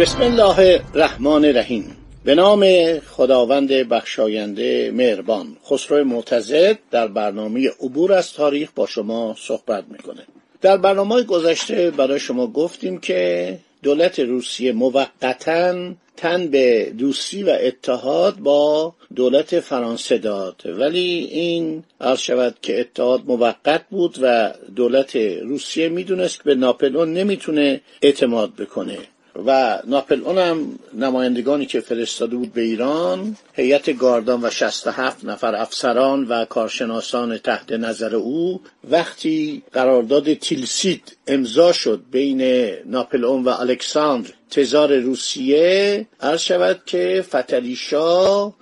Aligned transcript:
بسم 0.00 0.22
الله 0.22 0.80
الرحمن 0.94 1.44
الرحیم. 1.44 1.96
به 2.24 2.34
نام 2.34 2.64
خداوند 2.98 3.68
بخشاینده 3.72 4.90
مهربان 4.94 5.56
خسرو 5.70 6.04
معتزد 6.04 6.78
در 6.90 7.08
برنامه 7.08 7.70
عبور 7.80 8.12
از 8.12 8.32
تاریخ 8.32 8.70
با 8.74 8.86
شما 8.86 9.36
صحبت 9.38 9.84
می‌کنه. 9.90 10.22
در 10.60 10.76
برنامه 10.76 11.22
گذشته 11.22 11.90
برای 11.90 12.20
شما 12.20 12.46
گفتیم 12.46 12.98
که 12.98 13.58
دولت 13.82 14.20
روسیه 14.20 14.72
موقتا 14.72 15.94
تن 16.16 16.46
به 16.46 16.92
دوستی 16.98 17.42
و 17.42 17.56
اتحاد 17.60 18.36
با 18.36 18.94
دولت 19.16 19.60
فرانسه 19.60 20.18
داد. 20.18 20.62
ولی 20.66 21.28
این 21.30 21.84
عرض 22.00 22.18
شود 22.18 22.56
که 22.62 22.80
اتحاد 22.80 23.22
موقت 23.26 23.84
بود 23.90 24.18
و 24.22 24.54
دولت 24.76 25.16
روسیه 25.16 25.88
می‌دونست 25.88 26.36
که 26.36 26.44
به 26.44 26.54
ناپلئون 26.54 27.12
نمی‌تونه 27.12 27.80
اعتماد 28.02 28.54
بکنه. 28.54 28.98
و 29.46 29.78
ناپلئون 29.86 30.38
هم 30.38 30.78
نمایندگانی 30.94 31.66
که 31.66 31.80
فرستاده 31.80 32.36
بود 32.36 32.52
به 32.52 32.60
ایران 32.60 33.36
هیئت 33.52 33.98
گاردان 33.98 34.44
و 34.44 34.50
67 34.50 35.24
نفر 35.24 35.54
افسران 35.54 36.24
و 36.24 36.44
کارشناسان 36.44 37.38
تحت 37.38 37.72
نظر 37.72 38.16
او 38.16 38.60
وقتی 38.90 39.62
قرارداد 39.72 40.34
تیلسید 40.34 41.16
امضا 41.26 41.72
شد 41.72 42.02
بین 42.10 42.70
ناپلئون 42.86 43.44
و 43.44 43.48
الکساندر 43.48 44.30
تزار 44.50 44.96
روسیه 44.96 46.06
عرض 46.20 46.40
شود 46.40 46.80
که 46.86 47.24
فتلیشا 47.28 48.52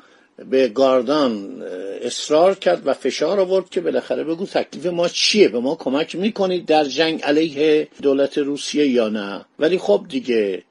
به 0.50 0.68
گاردان 0.68 1.62
اصرار 2.02 2.54
کرد 2.54 2.82
و 2.84 2.92
فشار 2.92 3.40
آورد 3.40 3.70
که 3.70 3.80
بالاخره 3.80 4.24
بگو 4.24 4.46
تکلیف 4.46 4.86
ما 4.86 5.08
چیه؟ 5.08 5.48
به 5.48 5.60
ما 5.60 5.74
کمک 5.74 6.16
می‌کنید 6.16 6.66
در 6.66 6.84
جنگ 6.84 7.22
علیه 7.22 7.88
دولت 8.02 8.38
روسیه 8.38 8.86
یا 8.86 9.08
نه؟ 9.08 9.44
ولی 9.58 9.78
خب 9.78 10.06
دیگه 10.08 10.62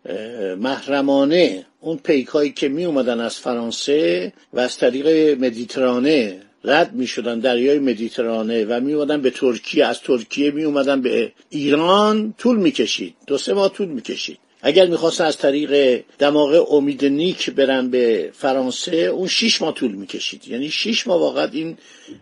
محرمانه 0.57 1.65
اون 1.81 1.97
پیکایی 1.97 2.51
که 2.51 2.69
می 2.69 2.85
اومدن 2.85 3.19
از 3.19 3.35
فرانسه 3.35 4.33
و 4.53 4.59
از 4.59 4.77
طریق 4.77 5.07
مدیترانه 5.39 6.41
رد 6.63 6.93
می 6.93 7.07
شدن 7.07 7.39
دریای 7.39 7.79
مدیترانه 7.79 8.65
و 8.65 8.79
می 8.79 8.93
اومدن 8.93 9.21
به 9.21 9.29
ترکیه 9.29 9.85
از 9.85 10.01
ترکیه 10.01 10.51
می 10.51 10.63
اومدن 10.63 11.01
به 11.01 11.31
ایران 11.49 12.33
طول 12.37 12.57
می 12.57 12.71
کشید 12.71 13.15
دو 13.27 13.37
سه 13.37 13.53
ماه 13.53 13.73
طول 13.73 13.87
می 13.87 14.01
کشید 14.01 14.39
اگر 14.61 14.87
می‌خواستن 14.87 15.25
از 15.25 15.37
طریق 15.37 16.03
دماغ 16.19 16.73
امید 16.73 17.05
نیک 17.05 17.49
برن 17.49 17.89
به 17.89 18.31
فرانسه 18.33 18.95
اون 18.95 19.27
شیش 19.27 19.61
ماه 19.61 19.73
طول 19.73 19.91
می‌کشید. 19.91 20.47
یعنی 20.47 20.69
شیش 20.69 21.07
ماه 21.07 21.19
واقعا 21.19 21.49
این 21.51 21.77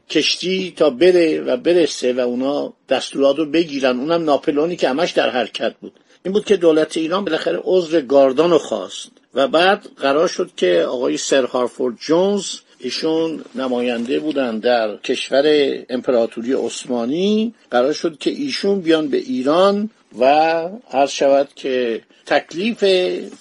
کشتی 0.10 0.74
تا 0.78 0.90
بره 0.90 1.42
و 1.42 1.58
برسه 1.58 2.14
و 2.14 2.20
اونا 2.20 2.74
دستورات 2.90 3.38
رو 3.38 3.46
بگیرن. 3.46 4.00
اونم 4.00 4.24
ناپلونی 4.24 4.76
که 4.76 4.90
همش 4.90 5.12
در 5.12 5.30
حرکت 5.30 5.76
بود. 5.82 5.94
این 6.26 6.34
بود 6.34 6.46
که 6.46 6.58
دولت 6.58 6.98
ایران 6.98 7.26
بالاخره 7.26 7.60
عذر 7.64 8.02
گاردان 8.02 8.52
رو 8.52 8.58
خواست. 8.58 9.12
و 9.34 9.48
بعد 9.48 9.86
قرار 9.98 10.28
شد 10.28 10.52
که 10.58 10.86
آقای 10.90 11.18
سر 11.18 11.46
هارفورد 11.46 11.96
جونز 12.00 12.46
ایشون 12.80 13.44
نماینده 13.56 14.20
بودن 14.20 14.60
در 14.60 14.98
کشور 14.98 15.76
امپراتوری 15.90 16.54
عثمانی 16.54 17.54
قرار 17.72 17.94
شد 17.94 18.18
که 18.18 18.30
ایشون 18.30 18.82
بیان 18.82 19.08
به 19.08 19.18
ایران 19.18 19.90
و 20.20 20.26
عرض 20.92 21.12
شود 21.12 21.50
که 21.56 22.02
تکلیف 22.30 22.84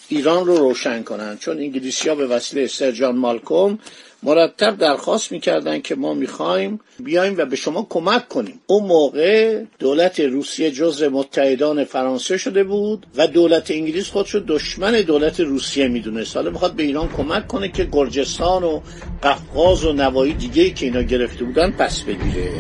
ایران 0.09 0.47
رو 0.47 0.56
روشن 0.56 1.03
کنند 1.03 1.38
چون 1.38 1.59
انگلیسی 1.59 2.09
ها 2.09 2.15
به 2.15 2.26
وسیله 2.26 2.66
سرجان 2.66 3.16
مالکوم 3.16 3.78
مرتب 4.22 4.76
درخواست 4.78 5.32
می‌کردن 5.32 5.81
که 5.81 5.94
ما 5.94 6.15
می‌خوایم 6.15 6.81
بیایم 6.98 7.34
و 7.38 7.44
به 7.44 7.56
شما 7.56 7.87
کمک 7.91 8.28
کنیم. 8.28 8.60
اون 8.66 8.84
موقع 8.84 9.62
دولت 9.78 10.21
روسیه 10.21 10.71
جزء 10.71 11.09
متحدان 11.09 11.84
فرانسه 11.84 12.37
شده 12.37 12.65
بود 12.65 13.06
و 13.16 13.27
دولت 13.27 13.71
انگلیس 13.71 14.09
خودش 14.09 14.34
دشمن 14.34 14.93
دولت 14.93 15.41
روسیه 15.41 15.88
می‌دونست. 15.88 16.37
حالا 16.37 16.50
می‌خواد 16.50 16.72
به 16.72 16.82
ایران 16.82 17.09
کمک 17.09 17.47
کنه 17.47 17.69
که 17.69 17.88
گرجستان 17.93 18.65
و 18.65 18.81
قفقاز 19.22 19.84
و 19.84 19.93
نوایی 19.93 20.32
دیگه 20.32 20.71
که 20.71 20.87
اینا 20.87 21.03
گرفته 21.03 21.44
بودن 21.44 21.71
پس 21.71 22.03
بگیره. 22.03 22.50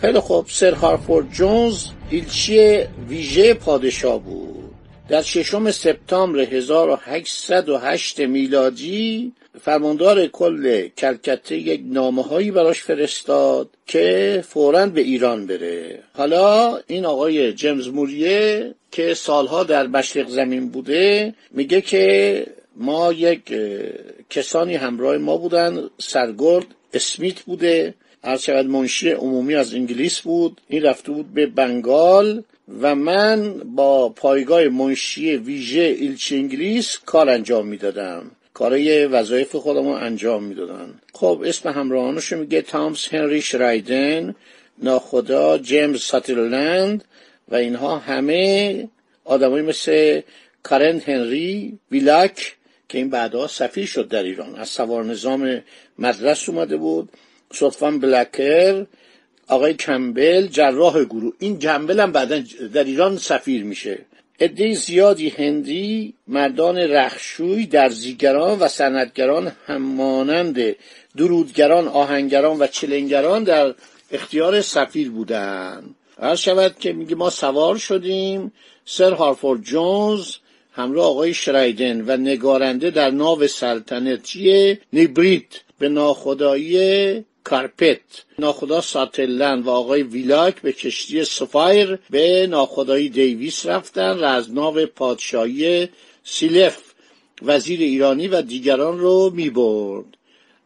خیلی 0.00 0.20
خوب. 0.20 0.46
سر 0.48 0.74
هارفورد 0.74 1.32
جونز 1.32 1.84
ایلچی 2.10 2.84
ویژه 3.08 3.54
پادشاه 3.54 4.18
بود. 4.22 4.70
در 5.08 5.22
ششم 5.22 5.70
سپتامبر 5.70 6.40
1808 6.40 8.20
میلادی 8.20 9.32
فرماندار 9.62 10.26
کل 10.26 10.88
کلکته 10.88 11.56
یک 11.56 11.80
نامه 11.84 12.22
هایی 12.22 12.50
براش 12.50 12.82
فرستاد 12.82 13.68
که 13.86 14.44
فورا 14.48 14.86
به 14.86 15.00
ایران 15.00 15.46
بره. 15.46 16.02
حالا 16.16 16.78
این 16.86 17.04
آقای 17.04 17.52
جیمز 17.52 17.88
موریه 17.88 18.74
که 18.92 19.14
سالها 19.14 19.64
در 19.64 19.86
مشرق 19.86 20.28
زمین 20.28 20.68
بوده 20.68 21.34
میگه 21.50 21.80
که 21.80 22.46
ما 22.76 23.12
یک 23.12 23.54
کسانی 24.30 24.74
همراه 24.74 25.16
ما 25.16 25.36
بودن. 25.36 25.90
سرگرد 25.98 26.66
اسمیت 26.94 27.40
بوده. 27.40 27.94
عرض 28.24 28.42
شود 28.42 28.66
منشی 28.66 29.10
عمومی 29.10 29.54
از 29.54 29.74
انگلیس 29.74 30.20
بود 30.20 30.60
این 30.68 30.82
رفته 30.82 31.12
بود 31.12 31.34
به 31.34 31.46
بنگال 31.46 32.42
و 32.80 32.94
من 32.94 33.58
با 33.58 34.08
پایگاه 34.08 34.68
منشی 34.68 35.36
ویژه 35.36 35.80
ایلچی 35.80 36.36
انگلیس 36.36 36.98
کار 37.06 37.30
انجام 37.30 37.66
می‌دادم. 37.66 38.30
کارای 38.54 39.06
وظایف 39.06 39.56
خودم 39.56 39.84
رو 39.84 39.92
انجام 39.92 40.44
می‌دادن. 40.44 40.94
خب 41.12 41.42
اسم 41.46 41.68
همراهانشو 41.68 42.36
میگه 42.36 42.62
تامس 42.62 43.14
هنری 43.14 43.42
شرایدن 43.42 44.34
ناخدا 44.82 45.58
جیمز 45.58 46.02
ساترلند 46.02 47.04
و 47.48 47.54
اینها 47.54 47.98
همه 47.98 48.88
آدمایی 49.24 49.64
مثل 49.64 50.20
کارن 50.62 50.98
هنری 50.98 51.78
ویلاک 51.90 52.56
که 52.88 52.98
این 52.98 53.10
بعدها 53.10 53.46
سفیر 53.46 53.86
شد 53.86 54.08
در 54.08 54.22
ایران. 54.22 54.54
از 54.54 54.68
سوار 54.68 55.04
نظام 55.04 55.62
مدرس 55.98 56.48
اومده 56.48 56.76
بود. 56.76 57.08
صدفان 57.52 57.98
بلکر 57.98 58.86
آقای 59.48 59.74
کمبل 59.74 60.46
جراح 60.46 61.04
گروه. 61.04 61.32
این 61.38 61.58
کمبل 61.58 62.00
هم 62.00 62.12
بعدا 62.12 62.42
در 62.72 62.84
ایران 62.84 63.16
سفیر 63.16 63.64
میشه. 63.64 63.98
عده 64.40 64.74
زیادی 64.74 65.28
هندی 65.28 66.14
مردان 66.28 66.78
رخشوی 66.78 67.66
درزیگران 67.66 68.58
و 68.58 68.68
سندگران 68.68 69.52
همانند 69.66 70.76
درودگران 71.16 71.88
آهنگران 71.88 72.58
و 72.58 72.66
چلنگران 72.66 73.44
در 73.44 73.74
اختیار 74.12 74.60
سفیر 74.60 75.10
بودن. 75.10 75.82
هر 76.22 76.34
شود 76.34 76.78
که 76.78 76.92
میگه 76.92 77.14
ما 77.14 77.30
سوار 77.30 77.76
شدیم. 77.76 78.52
سر 78.84 79.12
هارفورد 79.12 79.62
جونز 79.62 80.36
همراه 80.72 81.06
آقای 81.06 81.34
شرایدن 81.34 82.00
و 82.00 82.16
نگارنده 82.16 82.90
در 82.90 83.10
ناو 83.10 83.46
سلطنتی 83.46 84.78
نیبریت 84.92 85.60
به 85.78 85.88
ناخدایی 85.88 87.24
کارپت 87.50 88.24
ناخدا 88.38 88.80
ساتلن 88.80 89.60
و 89.62 89.70
آقای 89.70 90.02
ویلاک 90.02 90.62
به 90.62 90.72
کشتی 90.72 91.24
سفایر 91.24 91.98
به 92.10 92.46
ناخدایی 92.46 93.08
دیویس 93.08 93.66
رفتن 93.66 94.18
و 94.18 94.24
از 94.24 94.52
ناو 94.52 94.86
پادشاهی 94.86 95.88
سیلف 96.24 96.78
وزیر 97.42 97.80
ایرانی 97.80 98.28
و 98.28 98.42
دیگران 98.42 98.98
رو 98.98 99.30
می 99.34 99.50
برد 99.50 100.16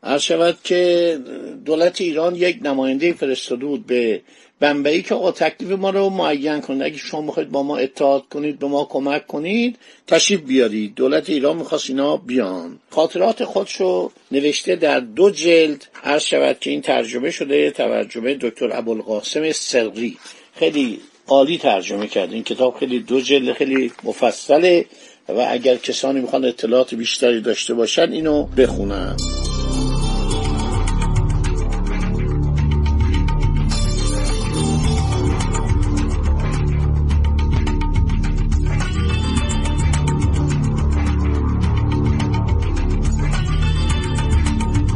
عرض 0.04 0.22
شود 0.22 0.58
که 0.64 1.18
دولت 1.64 2.00
ایران 2.00 2.34
یک 2.34 2.58
نماینده 2.62 3.12
فرستاده 3.12 3.66
بود 3.66 3.86
به 3.86 4.20
بنبئی 4.60 5.02
که 5.02 5.14
آقا 5.14 5.32
تکلیف 5.32 5.70
ما 5.70 5.90
رو 5.90 6.08
معین 6.08 6.60
کنید. 6.60 6.82
اگه 6.82 6.96
شما 6.96 7.20
می‌خواید 7.20 7.50
با 7.50 7.62
ما 7.62 7.76
اتحاد 7.76 8.24
کنید 8.30 8.58
به 8.58 8.66
ما 8.66 8.84
کمک 8.84 9.26
کنید 9.26 9.78
تشریف 10.06 10.40
بیارید. 10.40 10.94
دولت 10.94 11.30
ایران 11.30 11.56
می‌خواست 11.56 11.90
اینا 11.90 12.16
بیان. 12.16 12.78
خاطرات 12.90 13.44
خودشو 13.44 14.10
نوشته 14.32 14.76
در 14.76 15.00
دو 15.00 15.30
جلد. 15.30 15.86
عرض 16.04 16.22
شود 16.22 16.58
که 16.60 16.70
این 16.70 16.80
ترجمه 16.80 17.30
شده 17.30 17.70
ترجمه 17.70 18.34
دکتر 18.34 18.76
ابوالقاسم 18.76 19.52
سرقی 19.52 20.16
خیلی 20.56 21.00
عالی 21.26 21.58
ترجمه 21.58 22.06
کرده 22.06 22.34
این 22.34 22.44
کتاب 22.44 22.76
خیلی 22.80 22.98
دو 22.98 23.20
جلد 23.20 23.52
خیلی 23.52 23.92
مفصله 24.04 24.86
و 25.28 25.46
اگر 25.50 25.76
کسانی 25.76 26.20
می‌خوان 26.20 26.44
اطلاعات 26.44 26.94
بیشتری 26.94 27.40
داشته 27.40 27.74
باشن 27.74 28.12
اینو 28.12 28.46
بخونن. 28.46 29.16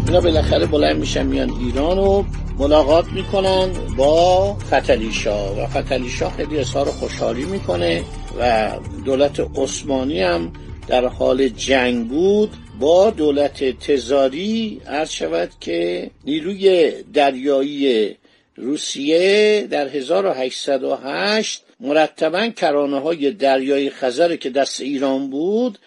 اینا 0.08 0.20
بالاخره 0.20 0.66
بلند 0.66 0.96
میشن 0.96 1.26
میان 1.26 1.50
ایران 1.50 1.98
و 1.98 2.24
ملاقات 2.58 3.04
می‌کنن 3.12 3.72
با 3.96 4.54
فتلیشا. 4.54 5.54
و 5.54 5.66
فتلیشا 5.66 6.30
خیلی 6.30 6.58
اظهار 6.58 6.86
خوشحالی 6.86 7.44
می‌کنه 7.44 8.04
و 8.38 8.70
دولت 9.04 9.40
عثمانی 9.56 10.22
هم 10.22 10.52
در 10.86 11.06
حال 11.06 11.48
جنگ 11.48 12.08
بود. 12.08 12.50
با 12.80 13.10
دولت 13.10 13.64
تزاری 13.64 14.80
عرض 14.86 15.10
شود 15.10 15.50
که 15.60 16.10
نیروی 16.24 16.92
دریایی 17.14 18.16
روسیه 18.56 19.66
در 19.70 19.88
1808 19.88 21.62
مرتبا 21.80 22.48
کرانه 22.48 23.00
های 23.00 23.30
دریای 23.30 23.90
خزر 23.90 24.36
که 24.36 24.50
دست 24.50 24.80
ایران 24.80 25.30
بود 25.30 25.78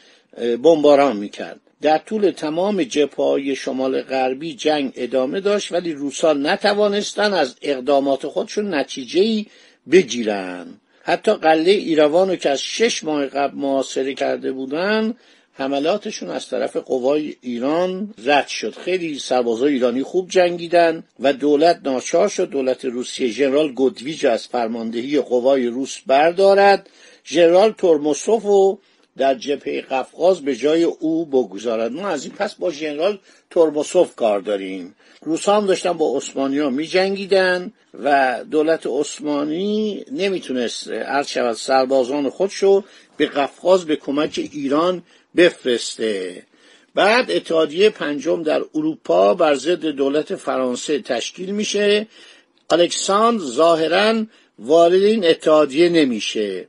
بمباران 0.64 1.18
می‌کرد. 1.18 1.60
در 1.82 1.98
طول 1.98 2.32
تمام 2.32 2.84
جبهه‌های 2.84 3.56
شمال 3.56 4.02
غربی 4.02 4.54
جنگ 4.54 4.94
ادامه 4.96 5.40
داشت 5.40 5.72
ولی 5.72 5.94
روسان 5.94 6.48
نتوانستند 6.48 7.34
از 7.34 7.56
اقدامات 7.62 8.28
خودشون 8.28 8.74
نتیجه‌ای 8.74 9.46
بگیرن. 9.92 10.68
حتی 11.04 11.34
قله 11.34 11.72
ایروان 11.72 12.30
رو 12.30 12.36
که 12.36 12.50
از 12.50 12.62
شش 12.62 13.04
ماه 13.04 13.26
قبل 13.26 13.58
محاصره 13.58 14.14
کرده 14.14 14.52
بودن 14.52 15.14
حملاتشون 15.54 16.30
از 16.30 16.50
طرف 16.50 16.78
قوای 16.78 17.36
ایران 17.42 18.14
رد 18.26 18.48
شد. 18.48 18.76
خیلی 18.76 19.20
سربازای 19.20 19.74
ایرانی 19.74 20.04
خوب 20.04 20.30
جنگیدن 20.30 21.04
و 21.20 21.34
دولت 21.34 21.80
ناچار 21.84 22.28
شد. 22.28 22.50
دولت 22.50 22.86
روسیه 22.86 23.28
ژنرال 23.28 23.72
گودویج 23.72 24.26
از 24.26 24.48
فرماندهی 24.48 25.22
قوای 25.22 25.68
روس 25.68 25.98
بردارد. 26.08 26.90
ژنرال 27.26 27.72
تورموسوف 27.72 28.46
و 28.46 28.80
در 29.18 29.36
جبهه 29.36 29.82
قفقاز 29.82 30.42
به 30.42 30.56
جای 30.56 30.84
او 30.84 31.26
بگذارد. 31.26 31.92
ما 31.92 32.08
از 32.08 32.26
این 32.26 32.34
پس 32.34 32.56
با 32.56 32.72
ژنرال 32.72 33.20
تورموسوف 33.50 34.16
کار 34.16 34.40
داریم. 34.40 34.96
روسا 35.22 35.58
هم 35.58 35.66
داشتن 35.66 35.94
با 35.94 36.18
عثمانی 36.18 36.60
ها 36.60 36.70
می 36.70 36.88
جنگیدن 36.88 37.74
و 38.04 38.40
دولت 38.52 38.88
عثمانی 38.88 40.06
نمی‌تونست 40.12 40.90
عرض 40.90 41.28
شود 41.28 41.56
سربازان 41.56 42.30
خودشو 42.30 42.84
به 43.18 43.26
قفقاز 43.26 43.86
به 43.86 43.96
کمک 43.96 44.50
ایران 44.54 45.04
بفرسته. 45.36 46.44
بعد 46.96 47.32
اتحادیه 47.32 47.90
پنجم 47.90 48.44
در 48.44 48.62
اروپا 48.76 49.34
بر 49.34 49.56
ضد 49.56 49.86
دولت 49.86 50.36
فرانسه 50.36 51.00
تشکیل 51.00 51.52
میشه. 51.52 52.08
الکساندر 52.70 53.44
ظاهرا 53.44 54.26
وارد 54.60 54.94
این 54.94 55.26
اتحادیه 55.26 55.90
نمیشه. 55.90 56.68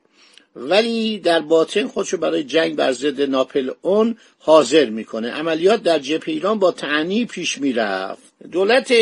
ولی 0.57 1.19
در 1.19 1.41
باطن 1.41 1.87
خودشو 1.87 2.17
برای 2.17 2.45
جنگ 2.45 2.77
بر 2.77 2.93
ضد 2.93 3.21
ناپل 3.21 3.71
اون 3.83 4.17
حاضر 4.39 4.85
می‌کنه. 4.85 5.31
عملیات 5.31 5.83
در 5.83 5.99
جبهه 5.99 6.29
ایران 6.29 6.59
با 6.59 6.73
تعنی 6.73 7.25
پیش 7.25 7.59
می‌رفت. 7.59 8.23
دولت 8.53 8.93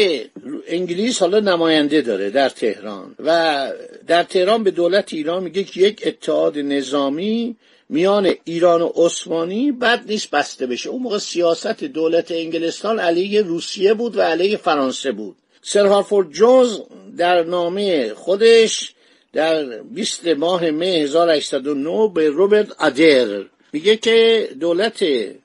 انگلیس 0.67 1.19
حالا 1.19 1.41
نماینده 1.41 2.01
داره 2.01 2.31
در 2.31 2.49
تهران 2.49 3.15
و 3.19 3.73
در 4.07 4.23
تهران 4.23 4.65
به 4.65 4.71
دولت 4.71 5.13
ایران 5.13 5.43
میگه 5.43 5.65
که 5.65 5.81
یک 5.81 6.03
اتحاد 6.07 6.59
نظامی 6.59 7.57
میان 7.89 8.35
ایران 8.45 8.83
و 8.83 8.93
عثمانی 8.95 9.73
بد 9.73 10.03
نیست 10.07 10.31
بسته 10.31 10.67
بشه. 10.67 10.89
اون 10.91 11.03
موقع 11.03 11.19
سیاست 11.19 11.85
دولت 11.85 12.31
انگلستان 12.31 12.99
علیه 12.99 13.43
روسیه 13.43 13.95
بود 13.95 14.17
و 14.17 14.21
علیه 14.21 14.57
فرانسه 14.57 15.13
بود. 15.13 15.37
سر 15.63 15.87
هارفورد 15.87 16.31
جونز 16.31 16.79
در 17.17 17.43
نامه 17.43 18.15
خودش 18.15 18.95
در 19.33 19.83
20 19.83 20.27
ماه 20.27 20.71
مه 20.71 20.87
1809 20.87 22.13
به 22.15 22.29
روبرت 22.29 22.83
ادر. 22.83 23.45
میگه 23.73 23.97
که 23.97 24.49
دولت 24.61 25.05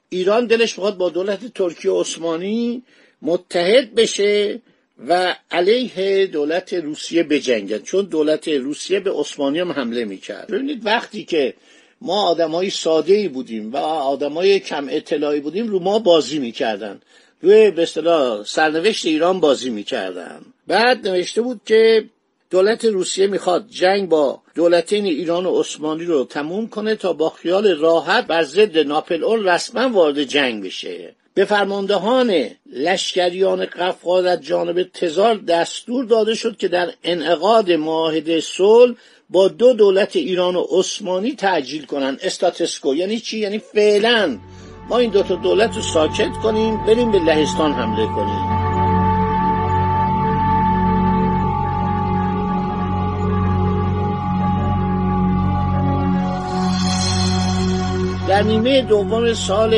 ایران 0.09 0.45
دلش 0.45 0.77
می‌خواد 0.77 0.97
با 0.97 1.09
دولت 1.09 1.53
ترکیه 1.53 1.91
عثمانی 1.91 2.83
متحد 3.21 3.95
بشه 3.95 4.61
و 5.07 5.35
علیه 5.51 6.27
دولت 6.27 6.73
روسیه 6.73 7.23
بجنگد. 7.23 7.83
چون 7.83 8.05
دولت 8.05 8.47
روسیه 8.47 8.99
به 8.99 9.11
عثمانی 9.11 9.59
هم 9.59 9.71
حمله 9.71 10.05
می‌کرد. 10.05 10.47
ببینید 10.47 10.85
وقتی 10.85 11.23
که 11.23 11.53
ما 12.01 12.27
آدمای 12.27 12.69
ساده 12.69 13.13
ای 13.13 13.27
بودیم 13.27 13.73
و 13.73 13.77
آدمای 13.77 14.59
کم 14.59 14.87
اطلاعی 14.89 15.39
بودیم 15.39 15.67
رو 15.67 15.79
ما 15.79 15.99
بازی 15.99 16.39
می‌کردن. 16.39 17.01
روی 17.41 17.71
به 17.71 17.83
اصطلاح 17.83 18.43
سرنوشت 18.43 19.05
ایران 19.05 19.39
بازی 19.39 19.69
می‌کردن. 19.69 20.41
بعد 20.67 21.07
نوشته 21.07 21.41
بود 21.41 21.61
که 21.65 22.05
دولت 22.55 22.85
روسیه 22.85 23.27
می‌خواد 23.27 23.67
جنگ 23.69 24.09
با 24.09 24.41
دولتین 24.55 25.05
ایران 25.05 25.45
و 25.45 25.59
عثمانی 25.59 26.05
رو 26.05 26.25
تموم 26.25 26.67
کنه 26.67 26.95
تا 26.95 27.13
با 27.13 27.29
خیال 27.29 27.67
راحت 27.67 28.27
بر 28.27 28.43
ضد 28.43 28.77
ناپل 28.77 29.23
اون 29.23 29.43
رسما 29.43 29.89
وارد 29.89 30.23
جنگ 30.23 30.63
بشه. 30.63 31.15
به 31.33 31.45
فرماندهان 31.45 32.49
لشکریان 32.73 33.65
قفقاز 33.65 34.25
از 34.25 34.41
جانب 34.41 34.83
تزار 34.83 35.35
دستور 35.35 36.05
داده 36.05 36.35
شد 36.35 36.57
که 36.57 36.67
در 36.67 36.89
انعقاد 37.03 37.71
معاهده 37.71 38.41
صلح 38.41 38.95
با 39.29 39.47
دو 39.47 39.73
دولت 39.73 40.15
ایران 40.15 40.55
و 40.55 40.65
عثمانی 40.71 41.31
تعجیل 41.31 41.85
کنن. 41.85 42.17
استاتسکو 42.21 42.95
یعنی 42.95 43.19
چی؟ 43.19 43.39
یعنی 43.39 43.59
فعلا 43.59 44.37
ما 44.89 44.97
این 44.97 45.11
دو 45.11 45.23
تا 45.23 45.35
دولت 45.35 45.75
رو 45.75 45.81
ساکت 45.81 46.31
کنیم 46.43 46.85
بریم 46.85 47.11
به 47.11 47.19
لهستان 47.19 47.71
حمله 47.71 48.05
کنیم. 48.05 48.64
در 58.35 58.43
نیمه 58.43 58.81
دوم 58.81 59.33
سال 59.33 59.73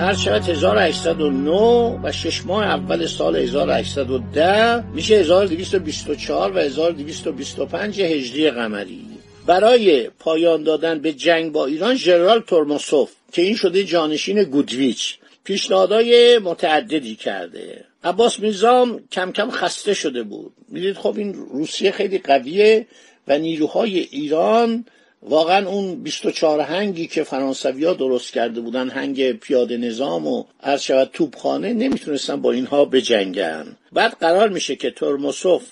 هر 0.00 0.14
شود 0.14 0.48
1809 0.48 2.00
و 2.02 2.12
شش 2.12 2.46
ماه 2.46 2.64
اول 2.64 3.06
سال 3.06 3.36
1810 3.36 4.84
میشه 4.94 5.14
1224 5.14 6.52
و 6.52 6.58
1225 6.58 8.00
هجری 8.00 8.50
قمری. 8.50 9.04
برای 9.46 10.10
پایان 10.18 10.62
دادن 10.62 10.98
به 10.98 11.12
جنگ 11.12 11.52
با 11.52 11.66
ایران 11.66 11.94
ژنرال 11.94 12.40
تورموسوف 12.40 13.10
که 13.32 13.42
این 13.42 13.56
شده 13.56 13.84
جانشین 13.84 14.42
گودویچ 14.42 15.18
پیشنهادهای 15.44 16.38
متعددی 16.38 17.16
کرده. 17.16 17.84
عباس 18.04 18.40
میرزام 18.40 19.00
کم 19.12 19.32
کم 19.32 19.50
خسته 19.50 19.94
شده 19.94 20.22
بود. 20.22 20.52
می‌دید 20.68 20.96
خب 20.96 21.14
این 21.18 21.34
روسیه 21.34 21.90
خیلی 21.90 22.18
قویه 22.18 22.86
و 23.28 23.38
نیروهای 23.38 23.98
ایران 23.98 24.84
واقعا 25.22 25.68
اون 25.68 25.94
24 25.94 26.60
هنگی 26.60 27.06
که 27.06 27.22
فرانسوی 27.22 27.84
ها 27.84 27.92
درست 27.92 28.32
کرده 28.32 28.60
بودن 28.60 28.88
هنگ 28.88 29.32
پیاده 29.32 29.76
نظام 29.76 30.26
و 30.26 30.44
از 30.60 30.84
شود 30.84 31.10
توپخانه 31.12 31.72
نمی‌تونستن 31.72 32.42
با 32.42 32.52
اینها 32.52 32.84
بجنگن. 32.84 33.76
بعد 33.92 34.16
قرار 34.20 34.48
میشه 34.48 34.76
که 34.76 34.90
ترموسوف 34.90 35.62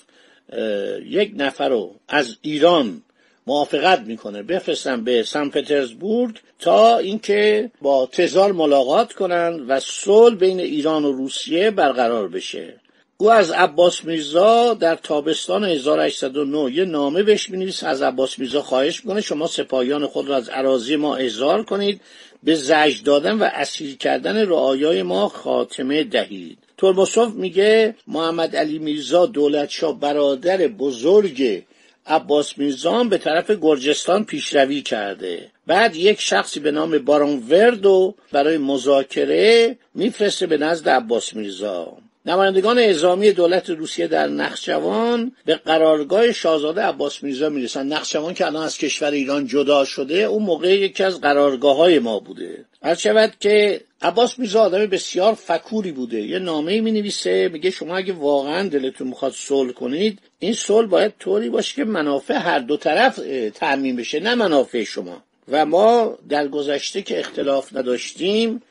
یک 1.05 1.33
نفر 1.35 1.69
رو 1.69 1.95
از 2.07 2.37
ایران 2.41 3.01
موافقت 3.47 3.99
می‌کنه 3.99 4.43
بفرستن 4.43 5.03
به 5.03 5.23
سن 5.23 5.49
پترزبورگ 5.49 6.35
تا 6.59 6.97
اینکه 6.97 7.71
با 7.81 8.09
تزار 8.11 8.51
ملاقات 8.51 9.13
کنن 9.13 9.59
و 9.67 9.79
صلح 9.79 10.35
بین 10.35 10.59
ایران 10.59 11.05
و 11.05 11.11
روسیه 11.11 11.71
برقرار 11.71 12.27
بشه. 12.27 12.73
او 13.21 13.31
از 13.31 13.51
عباس 13.51 14.05
میرزا 14.05 14.73
در 14.73 14.95
تابستان 14.95 15.63
1809 15.63 16.73
یه 16.73 16.85
نامه 16.85 17.23
بهش 17.23 17.49
می‌نویسه 17.49 17.87
از 17.87 18.01
عباس 18.01 18.39
میرزا 18.39 18.61
خواهش 18.61 19.05
می‌کنه 19.05 19.21
شما 19.21 19.47
سپاهیان 19.47 20.07
خود 20.07 20.29
را 20.29 20.35
از 20.35 20.49
عراضی 20.49 20.95
ما 20.95 21.15
احضار 21.15 21.63
کنید 21.63 22.01
به 22.43 22.55
زجر 22.55 23.03
دادن 23.03 23.37
و 23.37 23.43
اسیر 23.53 23.97
کردن 23.97 24.47
رعایای 24.47 25.03
ما 25.03 25.29
خاتمه 25.29 26.03
دهید. 26.03 26.57
ترموسوف 26.77 27.33
میگه 27.33 27.95
محمد 28.07 28.55
علی 28.55 28.79
میرزا 28.79 29.25
دولتشاه 29.25 29.99
برادر 29.99 30.67
بزرگ 30.67 31.63
عباس 32.05 32.57
میرزا 32.57 33.03
به 33.03 33.17
طرف 33.17 33.51
گرجستان 33.51 34.23
پیشروی 34.25 34.81
کرده. 34.81 35.51
بعد 35.67 35.95
یک 35.95 36.21
شخصی 36.21 36.59
به 36.59 36.71
نام 36.71 36.97
بارون 36.97 37.43
وردو 37.49 38.15
برای 38.31 38.57
مذاکره 38.57 39.77
میفرسته 39.95 40.47
به 40.47 40.57
نزد 40.57 40.89
عباس 40.89 41.33
میرزا. 41.33 41.97
نمایندگان 42.25 42.79
اعزامی 42.79 43.31
دولت 43.31 43.69
روسیه 43.69 44.07
در 44.07 44.27
نخجوان 44.27 45.31
به 45.45 45.55
قرارگاه 45.55 46.31
شاهزاده 46.31 46.81
عباس 46.81 47.23
میرزا 47.23 47.49
می‌رسن 47.49 47.87
نخجوان 47.87 48.33
که 48.33 48.45
الان 48.45 48.63
از 48.63 48.77
کشور 48.77 49.11
ایران 49.11 49.47
جدا 49.47 49.85
شده 49.85 50.15
اون 50.15 50.43
موقع 50.43 50.75
یکی 50.75 51.03
از 51.03 51.21
قرارگاه 51.21 51.75
های 51.75 51.99
ما 51.99 52.19
بوده. 52.19 52.65
هر 52.83 52.95
شود 52.95 53.33
که 53.39 53.81
عباس 54.01 54.39
میرزا 54.39 54.61
آدم 54.61 54.85
بسیار 54.85 55.33
فکوری 55.33 55.91
بوده. 55.91 56.21
یه 56.21 56.39
نامه 56.39 56.81
می 56.81 56.91
نویسه 56.91 57.49
میگه 57.53 57.69
شما 57.71 57.97
اگه 57.97 58.13
واقعا 58.13 58.69
دلتون 58.69 59.07
می‌خواد 59.07 59.33
صلح 59.35 59.71
کنید 59.71 60.19
این 60.39 60.53
صلح 60.53 60.87
باید 60.87 61.13
طوری 61.19 61.49
باشه 61.49 61.75
که 61.75 61.83
منافع 61.83 62.33
هر 62.33 62.59
دو 62.59 62.77
طرف 62.77 63.19
تعمین 63.53 63.95
بشه 63.95 64.19
نه 64.19 64.35
منافع 64.35 64.83
شما. 64.83 65.23
و 65.47 65.65
ما 65.65 66.17
در 66.29 66.47
گذشته 66.47 67.01
که 67.01 67.19
اختلاف 67.19 67.75
نداشتیم 67.75 68.61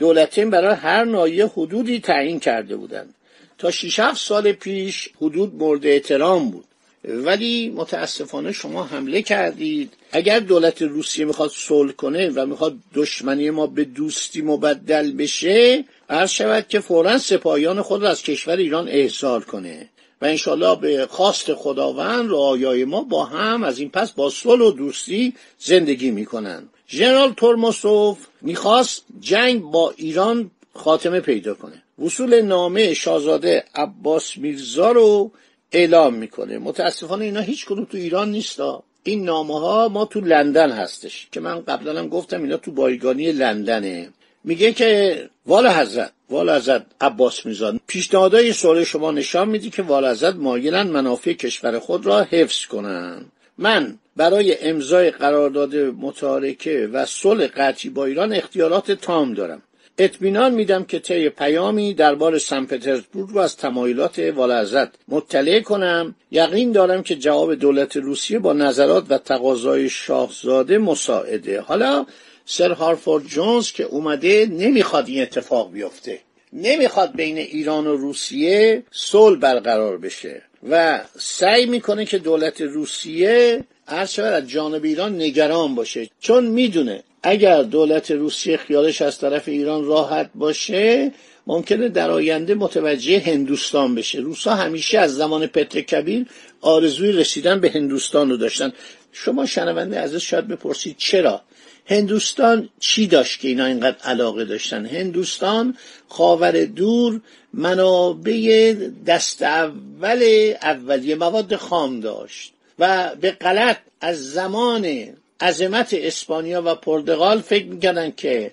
دولتین 0.00 0.50
برای 0.50 0.74
هر 0.74 1.04
نایه 1.04 1.46
حدودی 1.46 2.00
تعیین 2.00 2.40
کرده 2.40 2.76
بودند. 2.76 3.14
تا 3.58 3.70
6 3.70 3.98
7 3.98 4.16
سال 4.16 4.52
پیش 4.52 5.08
حدود 5.20 5.54
مورد 5.54 5.86
احترام 5.86 6.50
بود. 6.50 6.64
ولی 7.04 7.72
متاسفانه 7.76 8.52
شما 8.52 8.84
حمله 8.84 9.22
کردید. 9.22 9.92
اگر 10.12 10.40
دولت 10.40 10.82
روسیه 10.82 11.24
می‌خواد 11.24 11.50
صلح 11.54 11.92
کنه 11.92 12.30
و 12.30 12.46
می‌خواد 12.46 12.76
دشمنی 12.94 13.50
ما 13.50 13.66
به 13.66 13.84
دوستی 13.84 14.42
مبدل 14.42 15.12
بشه 15.12 15.84
عرض 16.10 16.30
شود 16.30 16.68
که 16.68 16.80
فورا 16.80 17.18
سپاهیان 17.18 17.82
خود 17.82 18.02
را 18.02 18.08
از 18.08 18.22
کشور 18.22 18.56
ایران 18.56 18.88
احضار 18.88 19.44
کنه. 19.44 19.88
و 20.20 20.24
انشالله 20.24 20.76
به 20.76 21.06
خواست 21.06 21.54
خداوند 21.54 22.30
رعایای 22.30 22.84
ما 22.84 23.00
با 23.00 23.24
هم 23.24 23.62
از 23.62 23.78
این 23.78 23.90
پس 23.90 24.12
با 24.12 24.30
صلح 24.30 24.64
و 24.64 24.70
دوستی 24.70 25.34
زندگی 25.58 26.10
می‌کنن. 26.10 26.68
ژنرال 26.88 27.32
تورموسوف 27.32 28.18
می‌خواست 28.40 29.04
جنگ 29.20 29.62
با 29.62 29.94
ایران 29.96 30.50
خاتمه 30.74 31.20
پیدا 31.20 31.54
کنه. 31.54 31.82
وصول 32.04 32.40
نامه 32.40 32.94
شاهزاده 32.94 33.64
عباس 33.74 34.36
میرزا 34.36 34.92
رو 34.92 35.30
اعلام 35.72 36.14
می‌کنه. 36.14 36.58
متاسفانه 36.58 37.24
اینا 37.24 37.40
هیچ 37.40 37.66
کدوم 37.66 37.84
تو 37.84 37.96
ایران 37.96 38.30
نیستا. 38.30 38.82
این 39.02 39.24
نامه 39.24 39.60
ها 39.60 39.88
ما 39.88 40.04
تو 40.04 40.20
لندن 40.20 40.70
هستش. 40.70 41.28
که 41.32 41.40
من 41.40 41.60
قبلا 41.60 41.98
هم 41.98 42.08
گفتم 42.08 42.42
اینا 42.42 42.56
تو 42.56 42.70
بایگانی 42.70 43.32
لندنه. 43.32 44.12
میگه 44.44 44.72
که 44.72 45.30
والا 45.46 45.72
حضرت 45.72 46.12
والا 46.30 46.56
حضرت 46.56 46.86
عباس 47.00 47.46
میرزا 47.46 47.74
پیشنهادهای 47.86 48.52
صلح 48.52 48.84
شما 48.84 49.10
نشان 49.10 49.48
میدی 49.48 49.70
که 49.70 49.82
والا 49.82 50.10
حضرت 50.10 50.36
مایلن 50.36 50.86
منافع 50.86 51.32
کشور 51.32 51.78
خود 51.78 52.06
را 52.06 52.22
حفظ 52.22 52.66
کنن 52.66 53.24
من 53.58 53.98
برای 54.16 54.68
امضای 54.68 55.10
قرارداد 55.10 55.76
متارکه 55.76 56.88
و 56.92 57.06
صلح 57.06 57.46
قطعی 57.46 57.90
با 57.90 58.04
ایران 58.04 58.32
اختیارات 58.32 58.92
تام 58.92 59.34
دارم. 59.34 59.62
اطمینان 59.98 60.54
میدم 60.54 60.84
که 60.84 60.98
طی 60.98 61.28
پیامی 61.28 61.94
دربار 61.94 62.38
سن 62.38 62.64
پترزبورگ 62.64 63.30
رو 63.30 63.38
از 63.38 63.56
تمایلات 63.56 64.18
والعزت 64.18 64.88
مطلع 65.08 65.60
کنم. 65.60 66.14
یقین 66.30 66.72
دارم 66.72 67.02
که 67.02 67.16
جواب 67.16 67.54
دولت 67.54 67.96
روسیه 67.96 68.38
با 68.38 68.52
نظرات 68.52 69.04
و 69.08 69.18
تقاضای 69.18 69.88
شاهزاده 69.88 70.78
مساعده. 70.78 71.60
حالا 71.60 72.06
سر 72.52 72.72
هارفورد 72.72 73.26
جونز 73.26 73.72
که 73.72 73.84
اومده 73.84 74.46
نمی‌خواد 74.50 75.08
این 75.08 75.22
اتفاق 75.22 75.72
بیفته. 75.72 76.18
نمی‌خواد 76.52 77.16
بین 77.16 77.38
ایران 77.38 77.86
و 77.86 77.96
روسیه 77.96 78.82
صلح 78.90 79.38
برقرار 79.38 79.98
بشه 79.98 80.42
و 80.70 81.00
سعی 81.18 81.66
می‌کنه 81.66 82.04
که 82.04 82.18
دولت 82.18 82.60
روسیه 82.60 83.64
هر 83.86 84.22
از 84.22 84.48
جانب 84.48 84.84
ایران 84.84 85.14
نگران 85.14 85.74
باشه. 85.74 86.08
چون 86.20 86.46
می‌دونه 86.46 87.02
اگر 87.22 87.62
دولت 87.62 88.10
روسیه 88.10 88.56
خیالش 88.56 89.02
از 89.02 89.18
طرف 89.18 89.48
ایران 89.48 89.84
راحت 89.84 90.30
باشه 90.34 91.12
ممکنه 91.46 91.88
در 91.88 92.10
آینده 92.10 92.54
متوجه 92.54 93.18
هندوستان 93.18 93.94
بشه. 93.94 94.18
روسا 94.18 94.54
همیشه 94.54 94.98
از 94.98 95.16
زمان 95.16 95.46
پتر 95.46 95.80
کبیر 95.80 96.26
آرزوی 96.60 97.12
رسیدن 97.12 97.60
به 97.60 97.70
هندوستان 97.70 98.30
رو 98.30 98.36
داشتن. 98.36 98.72
شما 99.12 99.46
شنونده 99.46 100.00
ازش 100.00 100.30
شاید 100.30 100.48
بپرسید 100.48 100.94
چرا 100.98 101.42
هندوستان 101.90 102.68
چی 102.80 103.06
داشت 103.06 103.40
که 103.40 103.48
اینا 103.48 103.64
اینقدر 103.64 103.96
علاقه 104.04 104.44
داشتن؟ 104.44 104.86
هندوستان 104.86 105.76
خاور 106.08 106.64
دور 106.64 107.20
منابع 107.54 108.74
دست 109.06 109.42
اول 109.42 110.52
اولیه 110.62 111.14
مواد 111.14 111.56
خام 111.56 112.00
داشت. 112.00 112.52
و 112.78 113.10
به 113.20 113.30
غلط 113.30 113.76
از 114.00 114.32
زمان 114.32 115.06
عظمت 115.40 115.94
اسپانیا 115.94 116.62
و 116.66 116.74
پرتغال 116.74 117.40
فکر 117.40 117.66
می‌کردن 117.66 118.10
که 118.16 118.50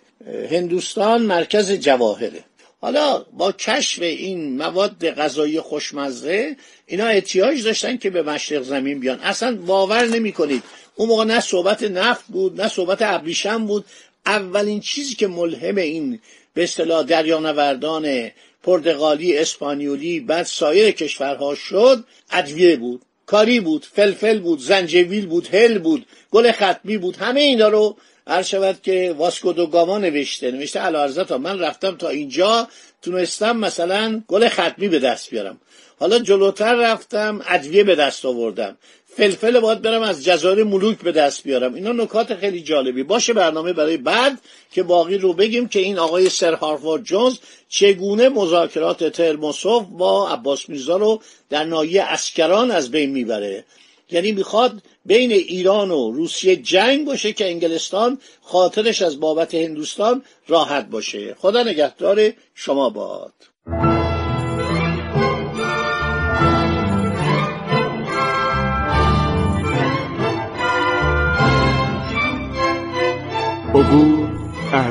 هندوستان 0.51 1.21
مرکز 1.21 1.71
جواهره. 1.71 2.43
حالا 2.81 3.25
با 3.33 3.51
کشف 3.51 4.01
این 4.01 4.57
مواد 4.57 5.09
غذایی 5.09 5.59
خوشمزه 5.59 6.55
اینا 6.85 7.05
احتیاج 7.05 7.63
داشتن 7.63 7.97
که 7.97 8.09
به 8.09 8.21
مشرق 8.21 8.63
زمین 8.63 8.99
بیان. 8.99 9.19
اصلا 9.19 9.55
باور 9.55 10.05
نمی 10.05 10.31
کنید 10.31 10.63
اون 10.97 11.09
موقع 11.09 11.23
نه 11.23 11.39
صحبت 11.39 11.83
نفت 11.83 12.25
بود 12.27 12.61
نه 12.61 12.67
صحبت 12.67 13.01
ابریشم 13.01 13.65
بود. 13.65 13.85
اولین 14.25 14.79
چیزی 14.79 15.15
که 15.15 15.27
ملهم 15.27 15.77
این 15.77 16.19
به 16.53 16.63
اصطلاح 16.63 17.03
دریانوردان 17.03 18.31
پرتغالی 18.63 19.37
اسپانیولی 19.37 20.19
بعد 20.19 20.45
سایر 20.45 20.91
کشورها 20.91 21.55
شد 21.55 22.03
ادویه 22.31 22.75
بود 22.75 23.01
کاری 23.25 23.59
بود 23.59 23.85
فلفل 23.93 24.39
بود 24.39 24.59
زنجبیل 24.59 25.25
بود 25.25 25.55
هل 25.55 25.79
بود 25.79 26.05
گل 26.31 26.51
ختمی 26.51 26.97
بود 26.97 27.15
همه 27.15 27.39
اینا 27.39 27.67
رو 27.67 27.97
هر 28.27 28.41
شود 28.41 28.81
که 28.81 29.15
واسکو 29.17 29.53
دو 29.53 29.67
گاما 29.67 29.97
نوشته 29.97 30.51
نوشته 30.51 30.79
علا 30.79 31.37
من 31.37 31.59
رفتم 31.59 31.97
تا 31.97 32.09
اینجا 32.09 32.67
تونستم 33.01 33.57
مثلا 33.57 34.23
گل 34.27 34.47
ختمی 34.47 34.87
به 34.87 34.99
دست 34.99 35.29
بیارم. 35.29 35.61
حالا 35.99 36.19
جلوتر 36.19 36.75
رفتم 36.75 37.41
ادویه 37.47 37.83
به 37.83 37.95
دست 37.95 38.25
آوردم. 38.25 38.77
فلفل 39.17 39.59
باید 39.59 39.81
برم 39.81 40.01
از 40.01 40.23
جزایر 40.23 40.63
ملوک 40.63 40.97
به 40.97 41.11
دست 41.11 41.43
بیارم. 41.43 41.73
اینا 41.73 41.91
نکات 41.91 42.35
خیلی 42.35 42.61
جالبی. 42.61 43.03
باشه 43.03 43.33
برنامه 43.33 43.73
برای 43.73 43.97
بعد 43.97 44.41
که 44.71 44.83
باقی 44.83 45.17
رو 45.17 45.33
بگیم 45.33 45.67
که 45.67 45.79
این 45.79 45.99
آقای 45.99 46.29
سر 46.29 46.53
هاروارد 46.53 47.03
جونز 47.03 47.37
چگونه 47.69 48.29
مذاکرات 48.29 49.03
ترموسوف 49.03 49.85
با 49.91 50.29
عباس 50.29 50.69
میرزا 50.69 50.97
رو 50.97 51.21
در 51.49 51.63
ناحیه 51.63 52.03
اسکران 52.03 52.71
از 52.71 52.91
بین 52.91 53.09
می‌بره. 53.09 53.65
یعنی 54.11 54.31
می‌خواد 54.31 54.81
بین 55.05 55.31
ایران 55.31 55.91
و 55.91 56.11
روسیه 56.11 56.55
جنگ 56.55 57.05
باشه 57.05 57.33
که 57.33 57.45
انگلستان 57.45 58.19
خاطرش 58.41 59.01
از 59.01 59.19
بابت 59.19 59.55
هندوستان 59.55 60.23
راحت 60.47 60.89
باشه. 60.89 61.35
خدا 61.39 61.63
نگهدار 61.63 62.33
شما 62.55 62.89
باد. 62.89 63.33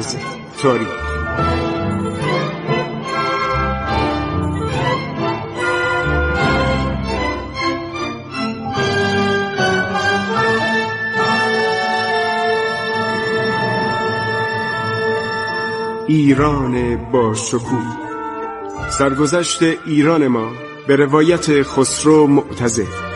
از 0.06 0.16
تاریخ 0.62 0.88
ایران 16.08 16.96
با 17.12 17.34
شکوه. 17.34 17.60
سرگذشت 18.90 19.62
ایران 19.86 20.28
ما 20.28 20.52
به 20.86 20.96
روایت 20.96 21.62
خسرو 21.62 22.26
معتزد 22.26 23.15